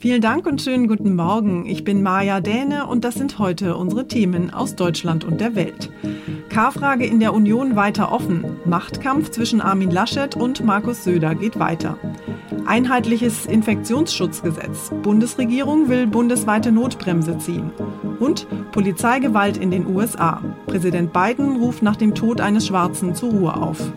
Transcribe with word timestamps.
Vielen 0.00 0.22
Dank 0.22 0.46
und 0.46 0.62
schönen 0.62 0.88
guten 0.88 1.14
Morgen. 1.14 1.66
Ich 1.66 1.84
bin 1.84 2.02
Maja 2.02 2.40
Däne 2.40 2.86
und 2.86 3.04
das 3.04 3.16
sind 3.16 3.38
heute 3.38 3.76
unsere 3.76 4.08
Themen 4.08 4.48
aus 4.50 4.74
Deutschland 4.74 5.24
und 5.24 5.42
der 5.42 5.54
Welt. 5.54 5.90
K-Frage 6.48 7.04
in 7.04 7.20
der 7.20 7.34
Union 7.34 7.76
weiter 7.76 8.10
offen. 8.10 8.46
Machtkampf 8.64 9.30
zwischen 9.30 9.60
Armin 9.60 9.90
Laschet 9.90 10.36
und 10.36 10.64
Markus 10.64 11.04
Söder 11.04 11.34
geht 11.34 11.58
weiter. 11.58 11.98
Einheitliches 12.64 13.44
Infektionsschutzgesetz. 13.44 14.90
Bundesregierung 15.02 15.90
will 15.90 16.06
bundesweite 16.06 16.72
Notbremse 16.72 17.36
ziehen. 17.36 17.70
Und 18.20 18.46
Polizeigewalt 18.72 19.58
in 19.58 19.70
den 19.70 19.86
USA. 19.86 20.42
Präsident 20.66 21.12
Biden 21.12 21.56
ruft 21.56 21.82
nach 21.82 21.96
dem 21.96 22.14
Tod 22.14 22.40
eines 22.40 22.66
Schwarzen 22.66 23.14
zur 23.14 23.32
Ruhe 23.32 23.54
auf. 23.54 23.92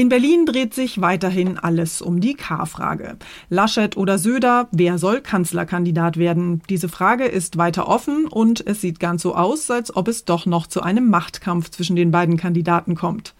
In 0.00 0.08
Berlin 0.08 0.46
dreht 0.46 0.72
sich 0.72 1.02
weiterhin 1.02 1.58
alles 1.58 2.00
um 2.00 2.22
die 2.22 2.32
K-Frage. 2.32 3.18
Laschet 3.50 3.98
oder 3.98 4.16
Söder, 4.16 4.66
wer 4.72 4.96
soll 4.96 5.20
Kanzlerkandidat 5.20 6.16
werden? 6.16 6.62
Diese 6.70 6.88
Frage 6.88 7.26
ist 7.26 7.58
weiter 7.58 7.86
offen 7.86 8.24
und 8.24 8.66
es 8.66 8.80
sieht 8.80 8.98
ganz 8.98 9.20
so 9.20 9.34
aus, 9.34 9.70
als 9.70 9.94
ob 9.94 10.08
es 10.08 10.24
doch 10.24 10.46
noch 10.46 10.66
zu 10.66 10.80
einem 10.80 11.10
Machtkampf 11.10 11.68
zwischen 11.68 11.96
den 11.96 12.12
beiden 12.12 12.38
Kandidaten 12.38 12.94
kommt. 12.94 13.34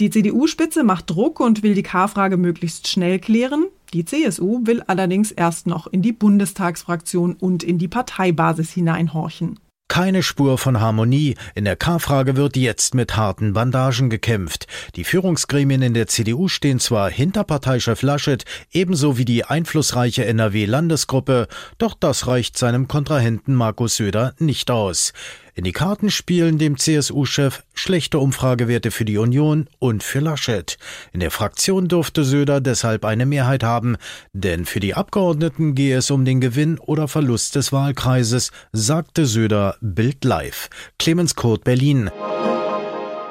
Die 0.00 0.08
CDU-Spitze 0.08 0.84
macht 0.84 1.10
Druck 1.10 1.38
und 1.38 1.62
will 1.62 1.74
die 1.74 1.82
K-Frage 1.82 2.38
möglichst 2.38 2.88
schnell 2.88 3.18
klären. 3.18 3.66
Die 3.92 4.06
CSU 4.06 4.60
will 4.64 4.82
allerdings 4.86 5.32
erst 5.32 5.66
noch 5.66 5.86
in 5.86 6.00
die 6.00 6.12
Bundestagsfraktion 6.12 7.34
und 7.34 7.62
in 7.62 7.76
die 7.76 7.88
Parteibasis 7.88 8.70
hineinhorchen. 8.70 9.60
Keine 9.90 10.22
Spur 10.22 10.56
von 10.56 10.78
Harmonie. 10.78 11.34
In 11.56 11.64
der 11.64 11.74
K-Frage 11.74 12.36
wird 12.36 12.56
jetzt 12.56 12.94
mit 12.94 13.16
harten 13.16 13.54
Bandagen 13.54 14.08
gekämpft. 14.08 14.68
Die 14.94 15.02
Führungsgremien 15.02 15.82
in 15.82 15.94
der 15.94 16.06
CDU 16.06 16.46
stehen 16.46 16.78
zwar 16.78 17.10
hinter 17.10 17.42
Parteichef 17.42 18.00
Laschet, 18.02 18.44
ebenso 18.70 19.18
wie 19.18 19.24
die 19.24 19.44
einflussreiche 19.44 20.24
NRW-Landesgruppe, 20.26 21.48
doch 21.78 21.94
das 21.98 22.28
reicht 22.28 22.56
seinem 22.56 22.86
Kontrahenten 22.86 23.56
Markus 23.56 23.96
Söder 23.96 24.32
nicht 24.38 24.70
aus. 24.70 25.12
In 25.54 25.64
die 25.64 25.72
Karten 25.72 26.10
spielen 26.10 26.58
dem 26.58 26.78
CSU-Chef 26.78 27.62
schlechte 27.74 28.18
Umfragewerte 28.18 28.90
für 28.90 29.04
die 29.04 29.18
Union 29.18 29.66
und 29.78 30.02
für 30.02 30.20
Laschet. 30.20 30.78
In 31.12 31.20
der 31.20 31.30
Fraktion 31.30 31.88
durfte 31.88 32.24
Söder 32.24 32.60
deshalb 32.60 33.04
eine 33.04 33.26
Mehrheit 33.26 33.64
haben, 33.64 33.96
denn 34.32 34.64
für 34.64 34.80
die 34.80 34.94
Abgeordneten 34.94 35.74
gehe 35.74 35.96
es 35.96 36.10
um 36.10 36.24
den 36.24 36.40
Gewinn 36.40 36.78
oder 36.78 37.08
Verlust 37.08 37.56
des 37.56 37.72
Wahlkreises, 37.72 38.52
sagte 38.72 39.26
Söder 39.26 39.76
Bild 39.80 40.24
Live. 40.24 40.70
Clemens 40.98 41.34
Kurt 41.34 41.64
Berlin. 41.64 42.10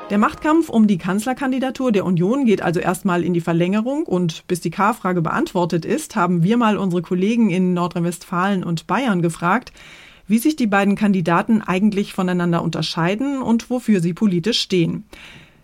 Der 0.10 0.18
Machtkampf 0.18 0.70
um 0.70 0.88
die 0.88 0.98
Kanzlerkandidatur 0.98 1.92
der 1.92 2.04
Union 2.04 2.46
geht 2.46 2.64
also 2.64 2.80
erstmal 2.80 3.24
in 3.24 3.36
die 3.36 3.42
Verlängerung 3.42 4.06
und 4.06 4.46
bis 4.48 4.60
die 4.60 4.72
K-Frage 4.72 5.22
beantwortet 5.22 5.86
ist, 5.86 6.16
haben 6.16 6.42
wir 6.42 6.58
mal 6.58 6.78
unsere 6.78 7.04
Kollegen 7.04 7.52
in 7.52 7.76
Nordrhein-Westfalen 7.76 8.64
und 8.64 8.88
Bayern 8.88 9.22
gefragt, 9.22 9.72
wie 10.30 10.38
sich 10.38 10.56
die 10.56 10.68
beiden 10.68 10.96
Kandidaten 10.96 11.62
eigentlich 11.62 12.14
voneinander 12.14 12.64
unterscheiden 12.64 13.42
und 13.42 13.70
wofür 13.70 14.00
sie 14.00 14.14
politisch 14.14 14.62
stehen. 14.62 15.04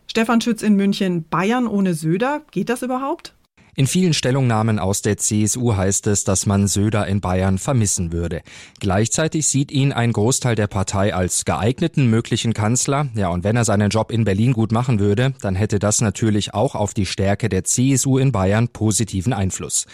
Stefan 0.07 0.41
Schütz 0.41 0.61
in 0.61 0.75
München, 0.75 1.25
Bayern 1.29 1.67
ohne 1.67 1.93
Söder, 1.93 2.41
geht 2.51 2.69
das 2.69 2.81
überhaupt? 2.81 3.33
In 3.77 3.87
vielen 3.87 4.13
Stellungnahmen 4.13 4.79
aus 4.79 5.01
der 5.01 5.17
CSU 5.17 5.75
heißt 5.75 6.07
es, 6.07 6.23
dass 6.23 6.45
man 6.45 6.67
Söder 6.67 7.07
in 7.07 7.19
Bayern 7.19 7.57
vermissen 7.57 8.13
würde. 8.13 8.41
Gleichzeitig 8.79 9.47
sieht 9.47 9.69
ihn 9.69 9.91
ein 9.91 10.13
Großteil 10.13 10.55
der 10.55 10.67
Partei 10.67 11.13
als 11.13 11.43
geeigneten 11.43 12.09
möglichen 12.09 12.53
Kanzler. 12.53 13.09
Ja, 13.15 13.27
und 13.27 13.43
wenn 13.43 13.57
er 13.57 13.65
seinen 13.65 13.89
Job 13.89 14.11
in 14.11 14.23
Berlin 14.23 14.53
gut 14.53 14.71
machen 14.71 14.99
würde, 14.99 15.33
dann 15.41 15.55
hätte 15.55 15.77
das 15.79 15.99
natürlich 15.99 16.53
auch 16.53 16.73
auf 16.73 16.93
die 16.93 17.05
Stärke 17.05 17.49
der 17.49 17.65
CSU 17.65 18.17
in 18.17 18.31
Bayern 18.31 18.69
positiven 18.69 19.33
Einfluss. 19.33 19.87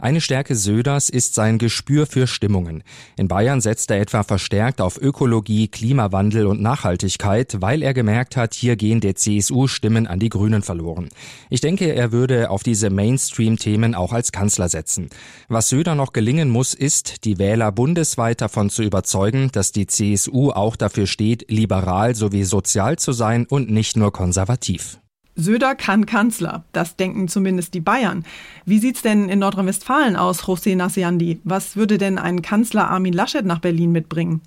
Eine 0.00 0.20
Stärke 0.20 0.54
Söders 0.54 1.08
ist 1.08 1.34
sein 1.34 1.58
Gespür 1.58 2.06
für 2.06 2.28
Stimmungen. 2.28 2.84
In 3.16 3.26
Bayern 3.26 3.60
setzt 3.60 3.90
er 3.90 4.00
etwa 4.00 4.22
verstärkt 4.22 4.80
auf 4.80 5.00
Ökologie, 5.00 5.66
Klimawandel 5.66 6.46
und 6.46 6.60
Nachhaltigkeit, 6.60 7.56
weil 7.60 7.82
er 7.82 7.94
gemerkt 7.94 8.36
hat, 8.36 8.54
hier 8.54 8.76
gehen 8.76 9.00
der 9.00 9.16
CSU 9.16 9.66
Stimmen 9.66 10.06
an 10.06 10.20
die 10.20 10.28
Grünen 10.28 10.62
verloren. 10.62 11.08
Ich 11.50 11.60
denke, 11.60 11.92
er 11.92 12.12
würde 12.12 12.50
auf 12.50 12.62
diese 12.62 12.90
Mainstream-Themen 12.90 13.96
auch 13.96 14.12
als 14.12 14.30
Kanzler 14.30 14.68
setzen. 14.68 15.10
Was 15.48 15.68
Söder 15.68 15.96
noch 15.96 16.12
gelingen 16.12 16.48
muss, 16.48 16.74
ist, 16.74 17.24
die 17.24 17.38
Wähler 17.38 17.72
bundesweit 17.72 18.40
davon 18.40 18.70
zu 18.70 18.84
überzeugen, 18.84 19.50
dass 19.50 19.72
die 19.72 19.88
CSU 19.88 20.50
auch 20.52 20.76
dafür 20.76 21.08
steht, 21.08 21.50
liberal 21.50 22.14
sowie 22.14 22.44
sozial 22.44 22.98
zu 22.98 23.10
sein 23.10 23.46
und 23.46 23.68
nicht 23.68 23.96
nur 23.96 24.12
konservativ. 24.12 24.98
Söder 25.40 25.76
kann 25.76 26.04
Kanzler. 26.04 26.64
Das 26.72 26.96
denken 26.96 27.28
zumindest 27.28 27.72
die 27.72 27.80
Bayern. 27.80 28.24
Wie 28.64 28.80
sieht's 28.80 29.02
denn 29.02 29.28
in 29.28 29.38
Nordrhein-Westfalen 29.38 30.16
aus, 30.16 30.42
José 30.42 30.74
Nasiandi? 30.74 31.40
Was 31.44 31.76
würde 31.76 31.96
denn 31.96 32.18
ein 32.18 32.42
Kanzler 32.42 32.90
Armin 32.90 33.12
Laschet 33.12 33.46
nach 33.46 33.60
Berlin 33.60 33.92
mitbringen? 33.92 34.42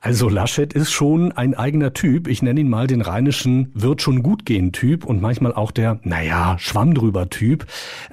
Also 0.00 0.28
Laschet 0.28 0.72
ist 0.72 0.92
schon 0.92 1.32
ein 1.32 1.54
eigener 1.54 1.92
Typ. 1.92 2.28
Ich 2.28 2.42
nenne 2.42 2.60
ihn 2.60 2.68
mal 2.68 2.86
den 2.86 3.00
rheinischen 3.00 3.70
wird 3.74 4.02
schon 4.02 4.22
gut 4.22 4.44
gehen 4.46 4.72
Typ 4.72 5.04
und 5.04 5.20
manchmal 5.20 5.54
auch 5.54 5.70
der, 5.70 5.98
naja, 6.02 6.56
Schwamm 6.58 6.94
drüber 6.94 7.30
Typ. 7.30 7.66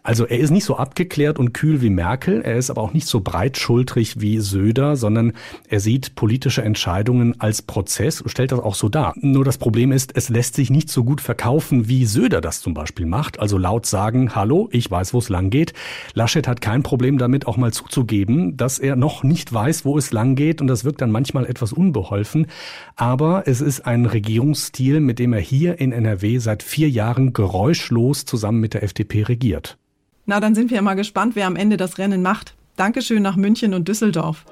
Also 0.03 0.25
er 0.25 0.39
ist 0.39 0.51
nicht 0.51 0.65
so 0.65 0.77
abgeklärt 0.77 1.39
und 1.39 1.53
kühl 1.53 1.81
wie 1.81 1.89
Merkel. 1.89 2.41
Er 2.41 2.57
ist 2.57 2.69
aber 2.69 2.81
auch 2.81 2.93
nicht 2.93 3.07
so 3.07 3.21
breitschultrig 3.21 4.21
wie 4.21 4.39
Söder, 4.39 4.95
sondern 4.95 5.33
er 5.67 5.79
sieht 5.79 6.15
politische 6.15 6.61
Entscheidungen 6.61 7.39
als 7.39 7.61
Prozess 7.61 8.21
und 8.21 8.29
stellt 8.29 8.51
das 8.51 8.59
auch 8.59 8.75
so 8.75 8.89
dar. 8.89 9.13
Nur 9.17 9.45
das 9.45 9.57
Problem 9.57 9.91
ist, 9.91 10.15
es 10.15 10.29
lässt 10.29 10.55
sich 10.55 10.69
nicht 10.69 10.89
so 10.89 11.03
gut 11.03 11.21
verkaufen, 11.21 11.87
wie 11.87 12.05
Söder 12.05 12.41
das 12.41 12.61
zum 12.61 12.73
Beispiel 12.73 13.05
macht. 13.05 13.39
Also 13.39 13.57
laut 13.57 13.85
sagen, 13.85 14.35
hallo, 14.35 14.69
ich 14.71 14.89
weiß, 14.89 15.13
wo 15.13 15.19
es 15.19 15.29
lang 15.29 15.49
geht. 15.49 15.73
Laschet 16.13 16.47
hat 16.47 16.61
kein 16.61 16.83
Problem 16.83 17.17
damit, 17.17 17.47
auch 17.47 17.57
mal 17.57 17.73
zuzugeben, 17.73 18.57
dass 18.57 18.79
er 18.79 18.95
noch 18.95 19.23
nicht 19.23 19.51
weiß, 19.51 19.85
wo 19.85 19.97
es 19.97 20.11
lang 20.11 20.35
geht 20.35 20.61
und 20.61 20.67
das 20.67 20.85
wirkt 20.85 21.01
dann 21.01 21.11
manchmal 21.11 21.45
etwas 21.51 21.73
unbeholfen. 21.73 22.47
Aber 22.95 23.43
es 23.45 23.61
ist 23.61 23.81
ein 23.81 24.07
Regierungsstil, 24.07 24.99
mit 24.99 25.19
dem 25.19 25.33
er 25.33 25.39
hier 25.39 25.79
in 25.79 25.91
NRW 25.91 26.39
seit 26.39 26.63
vier 26.63 26.89
Jahren 26.89 27.33
geräuschlos 27.33 28.25
zusammen 28.25 28.59
mit 28.59 28.73
der 28.73 28.81
FDP 28.81 29.21
regiert. 29.21 29.77
Na, 30.25 30.39
dann 30.39 30.55
sind 30.55 30.71
wir 30.71 30.81
mal 30.81 30.95
gespannt, 30.95 31.35
wer 31.35 31.45
am 31.45 31.55
Ende 31.55 31.77
das 31.77 31.99
Rennen 31.99 32.23
macht. 32.23 32.55
Dankeschön 32.75 33.21
nach 33.21 33.35
München 33.35 33.75
und 33.75 33.87
Düsseldorf. 33.87 34.45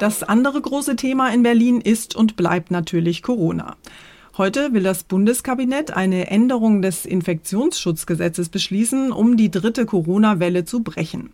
Das 0.00 0.22
andere 0.22 0.60
große 0.60 0.96
Thema 0.96 1.32
in 1.32 1.42
Berlin 1.42 1.80
ist 1.80 2.16
und 2.16 2.36
bleibt 2.36 2.70
natürlich 2.70 3.22
Corona. 3.22 3.76
Heute 4.36 4.72
will 4.72 4.84
das 4.84 5.02
Bundeskabinett 5.02 5.90
eine 5.90 6.30
Änderung 6.30 6.80
des 6.80 7.04
Infektionsschutzgesetzes 7.04 8.48
beschließen, 8.50 9.10
um 9.10 9.36
die 9.36 9.50
dritte 9.50 9.84
Corona-Welle 9.84 10.64
zu 10.64 10.84
brechen. 10.84 11.30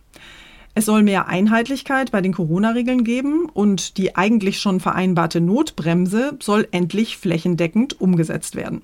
Es 0.77 0.85
soll 0.85 1.03
mehr 1.03 1.29
Einheitlichkeit 1.29 2.11
bei 2.11 2.19
den 2.19 2.33
Corona-Regeln 2.33 3.05
geben 3.05 3.45
und 3.45 3.97
die 3.97 4.17
eigentlich 4.17 4.59
schon 4.59 4.81
vereinbarte 4.81 5.39
Notbremse 5.39 6.37
soll 6.41 6.67
endlich 6.71 7.15
flächendeckend 7.15 8.01
umgesetzt 8.01 8.57
werden. 8.57 8.81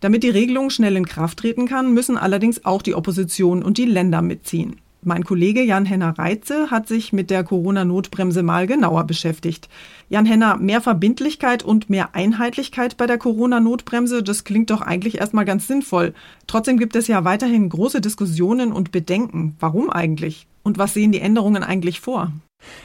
Damit 0.00 0.22
die 0.22 0.30
Regelung 0.30 0.70
schnell 0.70 0.96
in 0.96 1.04
Kraft 1.04 1.40
treten 1.40 1.68
kann, 1.68 1.92
müssen 1.92 2.16
allerdings 2.16 2.64
auch 2.64 2.80
die 2.80 2.94
Opposition 2.94 3.62
und 3.62 3.76
die 3.76 3.84
Länder 3.84 4.22
mitziehen. 4.22 4.80
Mein 5.06 5.24
Kollege 5.24 5.62
Jan-Henner 5.62 6.18
Reitze 6.18 6.70
hat 6.70 6.88
sich 6.88 7.12
mit 7.12 7.28
der 7.28 7.44
Corona-Notbremse 7.44 8.42
mal 8.42 8.66
genauer 8.66 9.04
beschäftigt. 9.04 9.68
Jan-Henner, 10.08 10.56
mehr 10.56 10.80
Verbindlichkeit 10.80 11.62
und 11.62 11.90
mehr 11.90 12.14
Einheitlichkeit 12.14 12.96
bei 12.96 13.06
der 13.06 13.18
Corona-Notbremse, 13.18 14.22
das 14.22 14.44
klingt 14.44 14.70
doch 14.70 14.80
eigentlich 14.80 15.18
erstmal 15.18 15.44
ganz 15.44 15.66
sinnvoll. 15.66 16.14
Trotzdem 16.46 16.78
gibt 16.78 16.96
es 16.96 17.06
ja 17.06 17.24
weiterhin 17.24 17.68
große 17.68 18.00
Diskussionen 18.00 18.72
und 18.72 18.92
Bedenken. 18.92 19.56
Warum 19.60 19.90
eigentlich? 19.90 20.46
Und 20.62 20.78
was 20.78 20.94
sehen 20.94 21.12
die 21.12 21.20
Änderungen 21.20 21.62
eigentlich 21.62 22.00
vor? 22.00 22.32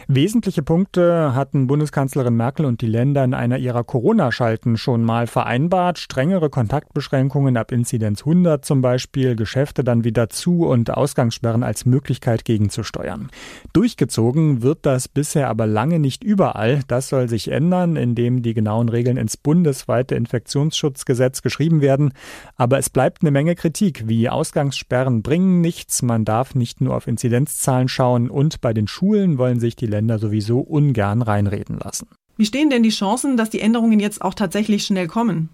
Wesentliche 0.07 0.63
Punkte 0.63 1.35
hatten 1.35 1.67
Bundeskanzlerin 1.67 2.35
Merkel 2.35 2.65
und 2.65 2.81
die 2.81 2.87
Länder 2.87 3.23
in 3.23 3.33
einer 3.33 3.57
ihrer 3.57 3.83
Corona-Schalten 3.83 4.77
schon 4.77 5.03
mal 5.03 5.27
vereinbart. 5.27 5.99
Strengere 5.99 6.49
Kontaktbeschränkungen 6.49 7.57
ab 7.57 7.71
Inzidenz 7.71 8.21
100 8.21 8.65
zum 8.65 8.81
Beispiel, 8.81 9.35
Geschäfte 9.35 9.83
dann 9.83 10.03
wieder 10.03 10.29
zu 10.29 10.65
und 10.65 10.91
Ausgangssperren 10.91 11.63
als 11.63 11.85
Möglichkeit 11.85 12.45
gegenzusteuern. 12.45 13.29
Durchgezogen 13.73 14.61
wird 14.61 14.85
das 14.85 15.07
bisher 15.07 15.49
aber 15.49 15.67
lange 15.67 15.99
nicht 15.99 16.23
überall. 16.23 16.81
Das 16.87 17.09
soll 17.09 17.29
sich 17.29 17.51
ändern, 17.51 17.95
indem 17.95 18.41
die 18.41 18.53
genauen 18.53 18.89
Regeln 18.89 19.17
ins 19.17 19.37
bundesweite 19.37 20.15
Infektionsschutzgesetz 20.15 21.41
geschrieben 21.41 21.81
werden. 21.81 22.13
Aber 22.55 22.77
es 22.77 22.89
bleibt 22.89 23.21
eine 23.21 23.31
Menge 23.31 23.55
Kritik, 23.55 24.07
wie 24.07 24.29
Ausgangssperren 24.29 25.21
bringen 25.21 25.61
nichts. 25.61 26.01
Man 26.01 26.25
darf 26.25 26.55
nicht 26.55 26.81
nur 26.81 26.95
auf 26.95 27.07
Inzidenzzahlen 27.07 27.87
schauen 27.87 28.29
und 28.29 28.61
bei 28.61 28.73
den 28.73 28.87
Schulen 28.87 29.37
wollen 29.37 29.59
sich 29.59 29.69
sich 29.69 29.75
die 29.75 29.86
Länder 29.86 30.18
sowieso 30.18 30.60
ungern 30.60 31.21
reinreden 31.21 31.77
lassen. 31.77 32.07
Wie 32.38 32.45
stehen 32.45 32.69
denn 32.69 32.83
die 32.83 32.89
Chancen, 32.89 33.38
dass 33.38 33.50
die 33.50 33.62
Änderungen 33.62 34.00
jetzt 34.00 34.21
auch 34.21 34.33
tatsächlich 34.33 34.83
schnell 34.83 35.07
kommen? 35.07 35.50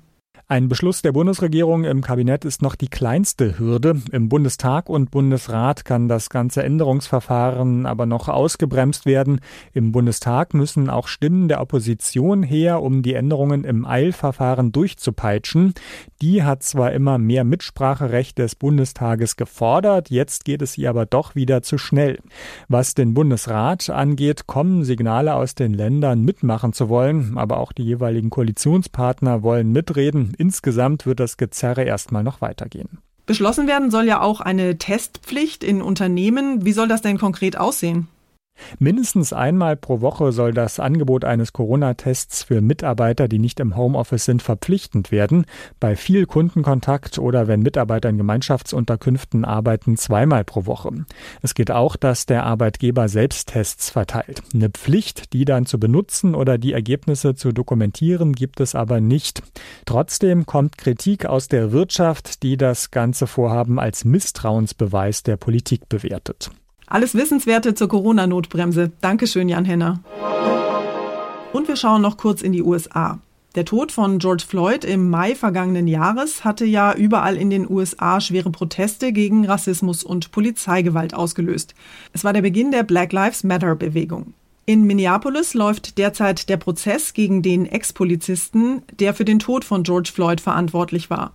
Ein 0.47 0.69
Beschluss 0.69 1.01
der 1.01 1.11
Bundesregierung 1.11 1.85
im 1.85 2.01
Kabinett 2.01 2.45
ist 2.45 2.61
noch 2.61 2.75
die 2.75 2.87
kleinste 2.87 3.57
Hürde. 3.57 3.99
Im 4.11 4.29
Bundestag 4.29 4.89
und 4.89 5.09
Bundesrat 5.09 5.85
kann 5.85 6.07
das 6.07 6.29
ganze 6.29 6.61
Änderungsverfahren 6.61 7.87
aber 7.87 8.05
noch 8.05 8.29
ausgebremst 8.29 9.07
werden. 9.07 9.39
Im 9.73 9.91
Bundestag 9.91 10.53
müssen 10.53 10.87
auch 10.87 11.07
Stimmen 11.07 11.47
der 11.47 11.61
Opposition 11.61 12.43
her, 12.43 12.83
um 12.83 13.01
die 13.01 13.15
Änderungen 13.15 13.63
im 13.63 13.87
Eilverfahren 13.87 14.71
durchzupeitschen. 14.71 15.73
Die 16.21 16.43
hat 16.43 16.61
zwar 16.61 16.91
immer 16.91 17.17
mehr 17.17 17.43
Mitspracherecht 17.43 18.37
des 18.37 18.53
Bundestages 18.53 19.37
gefordert, 19.37 20.11
jetzt 20.11 20.45
geht 20.45 20.61
es 20.61 20.77
ihr 20.77 20.91
aber 20.91 21.07
doch 21.07 21.33
wieder 21.33 21.63
zu 21.63 21.79
schnell. 21.79 22.19
Was 22.67 22.93
den 22.93 23.15
Bundesrat 23.15 23.89
angeht, 23.89 24.45
kommen 24.45 24.83
Signale 24.83 25.33
aus 25.33 25.55
den 25.55 25.73
Ländern 25.73 26.21
mitmachen 26.21 26.71
zu 26.71 26.87
wollen, 26.87 27.35
aber 27.35 27.57
auch 27.57 27.71
die 27.71 27.83
jeweiligen 27.83 28.29
Koalitionspartner 28.29 29.41
wollen 29.41 29.71
mitreden. 29.71 30.34
Insgesamt 30.35 31.05
wird 31.05 31.19
das 31.19 31.37
Gezerre 31.37 31.83
erstmal 31.83 32.23
noch 32.23 32.41
weitergehen. 32.41 32.99
Beschlossen 33.25 33.67
werden 33.67 33.89
soll 33.89 34.05
ja 34.05 34.21
auch 34.21 34.39
eine 34.39 34.77
Testpflicht 34.77 35.63
in 35.63 35.81
Unternehmen. 35.81 36.63
Wie 36.63 36.73
soll 36.73 36.87
das 36.87 37.01
denn 37.01 37.17
konkret 37.17 37.57
aussehen? 37.57 38.07
Mindestens 38.79 39.31
einmal 39.31 39.75
pro 39.75 40.01
Woche 40.01 40.31
soll 40.31 40.53
das 40.53 40.79
Angebot 40.79 41.23
eines 41.23 41.53
Corona-Tests 41.53 42.43
für 42.43 42.61
Mitarbeiter, 42.61 43.27
die 43.27 43.39
nicht 43.39 43.59
im 43.59 43.75
Homeoffice 43.75 44.25
sind, 44.25 44.41
verpflichtend 44.41 45.11
werden. 45.11 45.45
Bei 45.79 45.95
viel 45.95 46.25
Kundenkontakt 46.25 47.19
oder 47.19 47.47
wenn 47.47 47.61
Mitarbeiter 47.61 48.09
in 48.09 48.17
Gemeinschaftsunterkünften 48.17 49.45
arbeiten, 49.45 49.97
zweimal 49.97 50.43
pro 50.43 50.65
Woche. 50.65 51.05
Es 51.41 51.55
geht 51.55 51.71
auch, 51.71 51.95
dass 51.95 52.25
der 52.25 52.43
Arbeitgeber 52.45 53.07
selbst 53.07 53.49
Tests 53.49 53.89
verteilt. 53.89 54.41
Eine 54.53 54.69
Pflicht, 54.69 55.33
die 55.33 55.45
dann 55.45 55.65
zu 55.65 55.79
benutzen 55.79 56.35
oder 56.35 56.57
die 56.57 56.73
Ergebnisse 56.73 57.35
zu 57.35 57.51
dokumentieren, 57.51 58.33
gibt 58.33 58.59
es 58.59 58.75
aber 58.75 58.99
nicht. 58.99 59.43
Trotzdem 59.85 60.45
kommt 60.45 60.77
Kritik 60.77 61.25
aus 61.25 61.47
der 61.47 61.71
Wirtschaft, 61.71 62.43
die 62.43 62.57
das 62.57 62.91
ganze 62.91 63.27
Vorhaben 63.27 63.79
als 63.79 64.05
Misstrauensbeweis 64.05 65.23
der 65.23 65.37
Politik 65.37 65.87
bewertet. 65.87 66.51
Alles 66.87 67.15
Wissenswerte 67.15 67.73
zur 67.73 67.89
Corona-Notbremse. 67.89 68.91
Dankeschön, 69.01 69.49
Jan 69.49 69.65
Henner. 69.65 70.01
Und 71.51 71.67
wir 71.67 71.75
schauen 71.75 72.01
noch 72.01 72.17
kurz 72.17 72.41
in 72.41 72.51
die 72.51 72.61
USA. 72.61 73.19
Der 73.55 73.65
Tod 73.65 73.93
von 73.93 74.19
George 74.19 74.43
Floyd 74.45 74.83
im 74.83 75.09
Mai 75.09 75.33
vergangenen 75.33 75.87
Jahres 75.87 76.43
hatte 76.43 76.65
ja 76.65 76.93
überall 76.93 77.37
in 77.37 77.49
den 77.49 77.69
USA 77.69 78.19
schwere 78.19 78.51
Proteste 78.51 79.13
gegen 79.13 79.45
Rassismus 79.45 80.03
und 80.03 80.31
Polizeigewalt 80.31 81.13
ausgelöst. 81.13 81.73
Es 82.11 82.25
war 82.25 82.33
der 82.33 82.41
Beginn 82.41 82.71
der 82.71 82.83
Black 82.83 83.13
Lives 83.13 83.45
Matter-Bewegung. 83.45 84.33
In 84.65 84.83
Minneapolis 84.83 85.53
läuft 85.53 85.97
derzeit 85.97 86.49
der 86.49 86.57
Prozess 86.57 87.13
gegen 87.13 87.41
den 87.41 87.65
Ex-Polizisten, 87.65 88.81
der 88.99 89.13
für 89.13 89.23
den 89.23 89.39
Tod 89.39 89.63
von 89.63 89.83
George 89.83 90.11
Floyd 90.13 90.41
verantwortlich 90.41 91.09
war. 91.09 91.31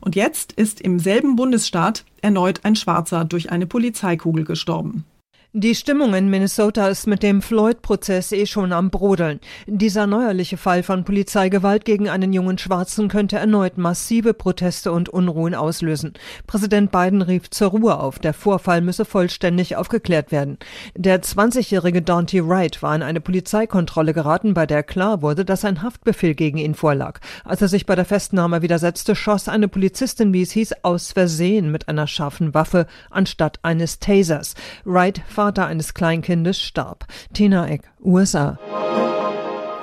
Und 0.00 0.16
jetzt 0.16 0.52
ist 0.52 0.80
im 0.80 0.98
selben 0.98 1.36
Bundesstaat 1.36 2.04
erneut 2.22 2.64
ein 2.64 2.76
Schwarzer 2.76 3.24
durch 3.24 3.50
eine 3.50 3.66
Polizeikugel 3.66 4.44
gestorben. 4.44 5.04
Die 5.52 5.74
Stimmung 5.74 6.14
in 6.14 6.30
Minnesota 6.30 6.86
ist 6.86 7.08
mit 7.08 7.24
dem 7.24 7.42
Floyd-Prozess 7.42 8.30
eh 8.30 8.46
schon 8.46 8.72
am 8.72 8.90
Brodeln. 8.90 9.40
Dieser 9.66 10.06
neuerliche 10.06 10.56
Fall 10.56 10.84
von 10.84 11.02
Polizeigewalt 11.02 11.84
gegen 11.84 12.08
einen 12.08 12.32
jungen 12.32 12.56
Schwarzen 12.56 13.08
könnte 13.08 13.36
erneut 13.36 13.76
massive 13.76 14.32
Proteste 14.32 14.92
und 14.92 15.08
Unruhen 15.08 15.56
auslösen. 15.56 16.14
Präsident 16.46 16.92
Biden 16.92 17.20
rief 17.20 17.50
zur 17.50 17.70
Ruhe 17.70 17.98
auf. 17.98 18.20
Der 18.20 18.32
Vorfall 18.32 18.80
müsse 18.80 19.04
vollständig 19.04 19.74
aufgeklärt 19.74 20.30
werden. 20.30 20.56
Der 20.94 21.20
20-jährige 21.20 22.02
Dante 22.02 22.46
Wright 22.46 22.80
war 22.80 22.94
in 22.94 23.02
eine 23.02 23.20
Polizeikontrolle 23.20 24.14
geraten, 24.14 24.54
bei 24.54 24.66
der 24.66 24.84
klar 24.84 25.20
wurde, 25.20 25.44
dass 25.44 25.64
ein 25.64 25.82
Haftbefehl 25.82 26.36
gegen 26.36 26.58
ihn 26.58 26.76
vorlag. 26.76 27.18
Als 27.42 27.60
er 27.60 27.66
sich 27.66 27.86
bei 27.86 27.96
der 27.96 28.04
Festnahme 28.04 28.62
widersetzte, 28.62 29.16
schoss 29.16 29.48
eine 29.48 29.66
Polizistin, 29.66 30.32
wie 30.32 30.42
es 30.42 30.52
hieß, 30.52 30.74
aus 30.84 31.10
Versehen 31.10 31.72
mit 31.72 31.88
einer 31.88 32.06
scharfen 32.06 32.54
Waffe 32.54 32.86
anstatt 33.10 33.58
eines 33.62 33.98
Tasers. 33.98 34.54
Wright 34.84 35.20
Vater 35.40 35.64
eines 35.64 35.94
Kleinkindes 35.94 36.60
starb. 36.60 37.06
Tina 37.32 37.66
Eck, 37.66 37.90
USA. 38.04 38.58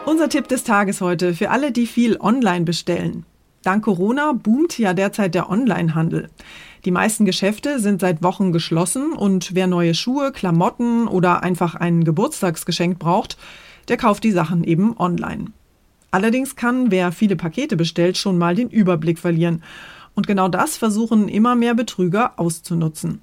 Unser 0.06 0.30
Tipp 0.30 0.48
des 0.48 0.64
Tages 0.64 1.02
heute 1.02 1.34
für 1.34 1.50
alle, 1.50 1.72
die 1.72 1.88
viel 1.88 2.16
online 2.20 2.64
bestellen. 2.64 3.26
Dank 3.64 3.86
Corona 3.86 4.34
boomt 4.34 4.78
ja 4.78 4.94
derzeit 4.94 5.34
der 5.34 5.50
Onlinehandel. 5.50 6.30
Die 6.86 6.92
meisten 6.92 7.26
Geschäfte 7.26 7.80
sind 7.80 8.02
seit 8.02 8.22
Wochen 8.22 8.52
geschlossen 8.52 9.14
und 9.14 9.56
wer 9.56 9.66
neue 9.66 9.96
Schuhe, 9.96 10.32
Klamotten 10.32 11.08
oder 11.08 11.42
einfach 11.42 11.74
ein 11.74 12.04
Geburtstagsgeschenk 12.04 13.00
braucht, 13.00 13.36
der 13.88 13.98
kauft 13.98 14.26
die 14.26 14.32
Sachen 14.32 14.64
eben 14.64 14.96
online. 15.00 15.46
Allerdings 16.12 16.56
kann 16.56 16.92
wer 16.92 17.12
viele 17.12 17.36
Pakete 17.36 17.76
bestellt 17.76 18.16
schon 18.20 18.38
mal 18.38 18.54
den 18.54 18.70
Überblick 18.70 19.18
verlieren. 19.18 19.64
Und 20.14 20.28
genau 20.28 20.50
das 20.50 20.78
versuchen 20.78 21.28
immer 21.28 21.56
mehr 21.56 21.74
Betrüger 21.74 22.34
auszunutzen. 22.38 23.22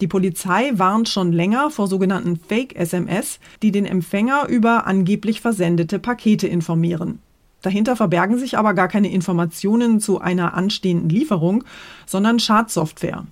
Die 0.00 0.08
Polizei 0.08 0.72
warnt 0.74 1.08
schon 1.08 1.32
länger 1.32 1.70
vor 1.70 1.86
sogenannten 1.86 2.36
Fake-SMS, 2.36 3.40
die 3.62 3.72
den 3.72 3.86
Empfänger 3.86 4.46
über 4.48 4.86
angeblich 4.86 5.40
versendete 5.40 5.98
Pakete 5.98 6.46
informieren. 6.46 7.20
Dahinter 7.62 7.96
verbergen 7.96 8.38
sich 8.38 8.58
aber 8.58 8.74
gar 8.74 8.88
keine 8.88 9.10
Informationen 9.10 9.98
zu 9.98 10.20
einer 10.20 10.54
anstehenden 10.54 11.08
Lieferung, 11.08 11.64
sondern 12.04 12.38
Schadsoftware. 12.38 13.24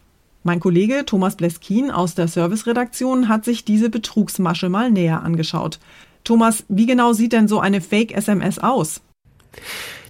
Mein 0.43 0.61
Kollege 0.61 1.05
Thomas 1.05 1.37
Bleskin 1.37 1.91
aus 1.91 2.15
der 2.15 2.29
Serviceredaktion 2.29 3.29
hat 3.29 3.45
sich 3.45 3.65
diese 3.65 3.91
Betrugsmasche 3.91 4.69
mal 4.69 4.91
näher 4.91 5.23
angeschaut. 5.23 5.79
Thomas, 6.25 6.65
wie 6.69 6.87
genau 6.87 7.13
sieht 7.13 7.35
denn 7.35 7.49
so 7.49 7.61
eine 7.61 7.83
Fake-SMS 7.83 8.59
aus? 8.59 9.03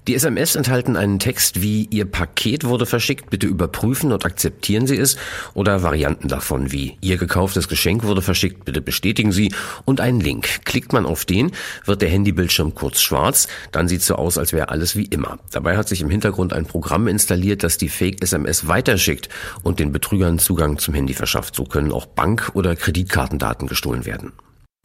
Die 0.06 0.14
SMS 0.14 0.54
enthalten 0.54 0.98
einen 0.98 1.18
Text 1.18 1.62
wie 1.62 1.86
Ihr 1.90 2.04
Paket 2.04 2.64
wurde 2.64 2.84
verschickt, 2.84 3.30
bitte 3.30 3.46
überprüfen 3.46 4.12
und 4.12 4.26
akzeptieren 4.26 4.86
Sie 4.86 4.98
es 4.98 5.16
oder 5.54 5.82
Varianten 5.82 6.28
davon 6.28 6.72
wie 6.72 6.98
Ihr 7.00 7.16
gekauftes 7.16 7.68
Geschenk 7.68 8.04
wurde 8.04 8.20
verschickt, 8.20 8.66
bitte 8.66 8.82
bestätigen 8.82 9.32
Sie 9.32 9.54
und 9.86 10.02
einen 10.02 10.20
Link. 10.20 10.66
Klickt 10.66 10.92
man 10.92 11.06
auf 11.06 11.24
den, 11.24 11.52
wird 11.86 12.02
der 12.02 12.10
Handybildschirm 12.10 12.74
kurz 12.74 13.00
schwarz, 13.00 13.48
dann 13.72 13.88
sieht 13.88 14.02
so 14.02 14.16
aus, 14.16 14.36
als 14.36 14.52
wäre 14.52 14.68
alles 14.68 14.94
wie 14.94 15.06
immer. 15.06 15.38
Dabei 15.52 15.78
hat 15.78 15.88
sich 15.88 16.02
im 16.02 16.10
Hintergrund 16.10 16.52
ein 16.52 16.66
Programm 16.66 17.08
installiert, 17.08 17.62
das 17.62 17.78
die 17.78 17.88
Fake-SMS 17.88 18.68
weiterschickt 18.68 19.30
und 19.62 19.78
den 19.78 19.90
Betrügern 19.90 20.38
Zugang 20.38 20.76
zum 20.76 20.92
Handy 20.92 21.14
verschafft. 21.14 21.54
So 21.54 21.64
können 21.64 21.92
auch 21.92 22.04
Bank- 22.04 22.50
oder 22.52 22.76
Kreditkartendaten 22.76 23.68
gestohlen 23.68 24.04
werden. 24.04 24.32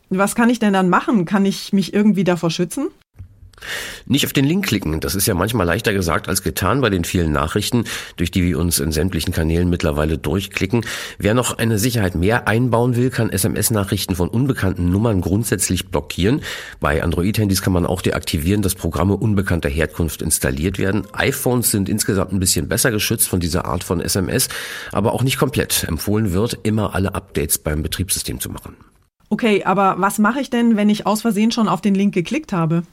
Was 0.10 0.34
kann 0.34 0.50
ich 0.50 0.60
denn 0.60 0.72
dann 0.72 0.88
machen? 0.88 1.26
Kann 1.26 1.46
ich 1.46 1.74
mich 1.74 1.94
irgendwie 1.94 2.24
davor 2.24 2.50
schützen? 2.52 2.88
Nicht 4.06 4.26
auf 4.26 4.34
den 4.34 4.46
Link 4.46 4.66
klicken, 4.66 5.00
das 5.00 5.16
ist 5.16 5.28
ja 5.28 5.34
manchmal 5.34 5.66
leichter 5.66 5.94
gesagt 5.94 6.28
als 6.28 6.42
getan 6.44 6.82
bei 6.82 6.90
den 6.90 7.04
vielen 7.04 7.32
Nachrichten, 7.32 7.86
durch 8.18 8.32
die 8.32 8.44
wir 8.44 8.60
uns 8.60 8.80
in 8.80 8.92
sämtlichen 8.92 9.34
Kanälen 9.34 9.70
mittlerweile 9.70 10.18
durchklicken. 10.18 10.86
Wer 11.18 11.34
noch 11.34 11.58
eine 11.58 11.80
Sicherheit 11.80 12.16
mehr 12.16 12.48
einbauen 12.48 12.96
will, 12.96 13.10
kann 13.10 13.30
SMS-Nachrichten 13.30 14.16
von 14.16 14.30
unbekannten 14.30 14.90
Nummern 14.90 15.22
grundsätzlich 15.22 15.90
blockieren. 15.90 16.42
Bei 16.80 17.04
Android-Handys 17.04 17.62
kann 17.62 17.74
man 17.74 17.86
auch 17.86 18.02
deaktivieren, 18.02 18.62
dass 18.62 18.76
Programme 18.76 19.16
unbekannter 19.16 19.70
Herkunft 19.70 20.22
installiert 20.22 20.80
werden. 20.80 21.08
iPhones 21.14 21.72
sind 21.72 21.90
insgesamt 21.90 22.32
ein 22.32 22.40
bisschen 22.40 22.68
besser 22.68 22.92
geschützt 22.92 23.30
von 23.30 23.40
dieser 23.40 23.66
Art 23.66 23.84
von 23.84 24.02
SMS, 24.02 24.50
aber 24.92 25.14
auch 25.14 25.24
nicht 25.24 25.38
komplett. 25.38 25.84
Empfohlen 25.84 26.34
wird, 26.34 26.60
immer 26.64 26.96
alle 26.96 27.16
Updates 27.16 27.58
beim 27.58 27.84
Betriebssystem 27.84 28.40
zu 28.40 28.50
machen. 28.50 28.76
Okay, 29.30 29.64
aber 29.64 29.96
was 30.00 30.18
mache 30.18 30.42
ich 30.42 30.50
denn, 30.50 30.76
wenn 30.76 30.90
ich 30.90 31.06
aus 31.06 31.22
Versehen 31.22 31.52
schon 31.52 31.68
auf 31.68 31.82
den 31.82 31.94
Link 31.94 32.14
geklickt 32.14 32.52
habe? 32.52 32.84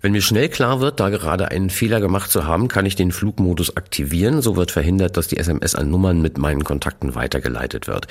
Wenn 0.00 0.12
mir 0.12 0.22
schnell 0.22 0.48
klar 0.48 0.80
wird, 0.80 1.00
da 1.00 1.08
gerade 1.08 1.50
einen 1.50 1.70
Fehler 1.70 2.00
gemacht 2.00 2.30
zu 2.30 2.46
haben, 2.46 2.68
kann 2.68 2.86
ich 2.86 2.94
den 2.94 3.10
Flugmodus 3.10 3.76
aktivieren. 3.76 4.42
So 4.42 4.54
wird 4.54 4.70
verhindert, 4.70 5.16
dass 5.16 5.26
die 5.26 5.38
SMS 5.38 5.74
an 5.74 5.90
Nummern 5.90 6.22
mit 6.22 6.38
meinen 6.38 6.62
Kontakten 6.62 7.16
weitergeleitet 7.16 7.88
wird. 7.88 8.06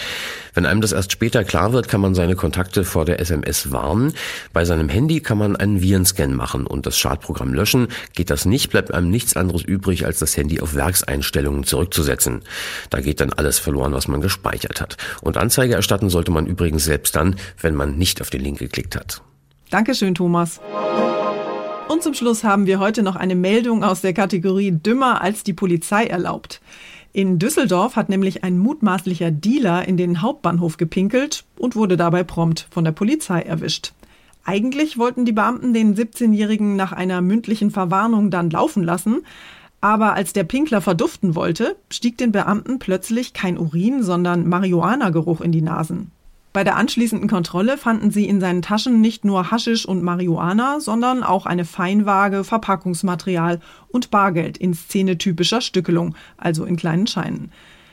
Wenn 0.53 0.65
einem 0.65 0.81
das 0.81 0.91
erst 0.91 1.13
später 1.13 1.45
klar 1.45 1.71
wird, 1.71 1.87
kann 1.87 2.01
man 2.01 2.13
seine 2.13 2.35
Kontakte 2.35 2.83
vor 2.83 3.05
der 3.05 3.21
SMS 3.21 3.71
warnen. 3.71 4.13
Bei 4.51 4.65
seinem 4.65 4.89
Handy 4.89 5.21
kann 5.21 5.37
man 5.37 5.55
einen 5.55 5.81
Virenscan 5.81 6.33
machen 6.33 6.67
und 6.67 6.85
das 6.85 6.97
Schadprogramm 6.97 7.53
löschen. 7.53 7.87
Geht 8.13 8.31
das 8.31 8.43
nicht, 8.43 8.69
bleibt 8.69 8.93
einem 8.93 9.09
nichts 9.09 9.37
anderes 9.37 9.61
übrig, 9.61 10.05
als 10.05 10.19
das 10.19 10.35
Handy 10.35 10.59
auf 10.59 10.75
Werkseinstellungen 10.75 11.63
zurückzusetzen. 11.63 12.41
Da 12.89 12.99
geht 12.99 13.21
dann 13.21 13.31
alles 13.31 13.59
verloren, 13.59 13.93
was 13.93 14.09
man 14.09 14.19
gespeichert 14.19 14.81
hat. 14.81 14.97
Und 15.21 15.37
Anzeige 15.37 15.75
erstatten 15.75 16.09
sollte 16.09 16.31
man 16.31 16.47
übrigens 16.47 16.83
selbst 16.83 17.15
dann, 17.15 17.37
wenn 17.61 17.75
man 17.75 17.97
nicht 17.97 18.19
auf 18.19 18.29
den 18.29 18.41
Link 18.41 18.59
geklickt 18.59 18.97
hat. 18.97 19.21
Dankeschön, 19.69 20.15
Thomas. 20.15 20.59
Und 21.87 22.03
zum 22.03 22.13
Schluss 22.13 22.43
haben 22.43 22.65
wir 22.65 22.79
heute 22.79 23.01
noch 23.01 23.15
eine 23.15 23.35
Meldung 23.35 23.83
aus 23.83 24.01
der 24.01 24.13
Kategorie 24.13 24.71
Dümmer 24.71 25.21
als 25.21 25.43
die 25.43 25.53
Polizei 25.53 26.05
erlaubt. 26.05 26.61
In 27.13 27.39
Düsseldorf 27.39 27.95
hat 27.95 28.09
nämlich 28.09 28.43
ein 28.43 28.59
mutmaßlicher 28.59 29.31
Dealer 29.31 29.87
in 29.87 29.95
den 29.95 30.21
Hauptbahnhof 30.21 30.75
gepinkelt 30.77 31.45
und 31.57 31.75
wurde 31.75 31.95
dabei 31.95 32.23
prompt 32.23 32.67
von 32.69 32.83
der 32.83 32.91
Polizei 32.91 33.41
erwischt. 33.41 33.93
Eigentlich 34.43 34.97
wollten 34.97 35.23
die 35.23 35.31
Beamten 35.31 35.73
den 35.73 35.95
17-Jährigen 35.95 36.75
nach 36.75 36.91
einer 36.91 37.21
mündlichen 37.21 37.71
Verwarnung 37.71 38.31
dann 38.31 38.49
laufen 38.49 38.83
lassen, 38.83 39.21
aber 39.79 40.13
als 40.13 40.33
der 40.33 40.43
Pinkler 40.43 40.81
verduften 40.81 41.35
wollte, 41.35 41.77
stieg 41.89 42.17
den 42.17 42.31
Beamten 42.31 42.79
plötzlich 42.79 43.33
kein 43.33 43.57
Urin, 43.57 44.03
sondern 44.03 44.47
Marihuana-Geruch 44.47 45.41
in 45.41 45.51
die 45.51 45.61
Nasen. 45.61 46.11
Bei 46.57 46.63
der 46.63 46.75
anschließenden 46.75 47.29
Kontrolle 47.29 47.77
fanden 47.77 48.09
sie 48.09 48.27
in 48.27 48.41
seinen 48.41 48.63
Taschen 48.63 48.99
nicht 48.99 49.23
nur 49.23 49.51
Haschisch 49.51 49.85
und 49.87 50.01
Marihuana, 50.01 50.79
sondern 50.79 51.21
auch 51.21 51.45
eine 51.45 51.65
Feinwaage, 51.65 52.43
Verpackungsmaterial 52.43 53.59
und 53.89 54.09
Bargeld 54.09 54.57
in 54.57 54.73
szenetypischer 54.73 55.61
Stückelung, 55.61 56.15
also 56.35 56.65
in 56.65 56.75
kleinen 56.75 57.05
Scheinen. 57.05 57.51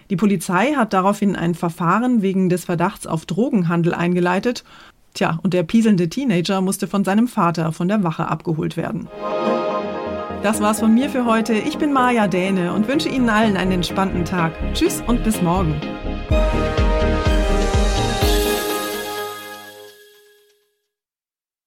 Die 0.09 0.16
Polizei 0.16 0.73
hat 0.76 0.94
daraufhin 0.94 1.37
ein 1.37 1.54
Verfahren 1.54 2.23
wegen 2.23 2.49
des 2.49 2.64
Verdachts 2.64 3.06
auf 3.06 3.26
Drogenhandel 3.26 3.92
eingeleitet. 3.92 4.64
Tja, 5.12 5.38
und 5.42 5.52
der 5.52 5.64
pieselnde 5.64 6.09
Teenager 6.09 6.62
musste 6.62 6.87
von 6.87 7.04
seinem 7.04 7.28
Vater 7.28 7.71
von 7.71 7.88
der 7.88 8.02
Wache 8.02 8.28
abgeholt 8.28 8.78
werden. 8.78 9.09
Das 10.42 10.62
war's 10.62 10.80
von 10.80 10.94
mir 10.94 11.11
für 11.11 11.26
heute. 11.26 11.52
Ich 11.52 11.76
bin 11.76 11.92
Maja 11.92 12.28
Däne 12.28 12.73
und 12.73 12.88
wünsche 12.88 13.11
Ihnen 13.11 13.28
allen 13.28 13.59
einen 13.59 13.73
entspannten 13.73 14.25
Tag. 14.25 14.54
Tschüss 14.73 15.02
und 15.06 15.23
bis 15.23 15.42
morgen. 15.42 15.75